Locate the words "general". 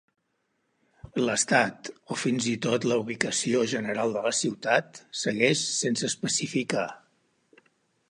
3.75-4.17